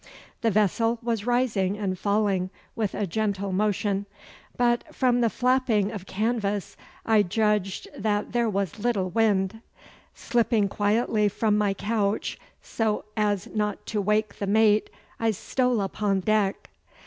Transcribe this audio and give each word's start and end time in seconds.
The 0.41 0.49
vessel 0.49 0.97
was 1.03 1.27
rising 1.27 1.77
and 1.77 1.95
falling 1.95 2.49
with 2.75 2.95
a 2.95 3.05
gentle 3.05 3.51
motion, 3.51 4.07
but 4.57 4.95
from 4.95 5.21
the 5.21 5.29
flapping 5.29 5.91
of 5.91 6.07
canvas 6.07 6.75
I 7.05 7.21
judged 7.21 7.87
that 7.95 8.31
there 8.31 8.49
was 8.49 8.79
little 8.79 9.11
wind. 9.11 9.61
Slipping 10.15 10.69
quietly 10.69 11.29
from 11.29 11.55
my 11.55 11.75
couch, 11.75 12.39
so 12.63 13.05
as 13.15 13.45
not 13.53 13.85
to 13.85 14.01
wake 14.01 14.39
the 14.39 14.47
mate, 14.47 14.89
I 15.19 15.29
stole 15.29 15.79
upon 15.81 16.21
deck. 16.21 16.71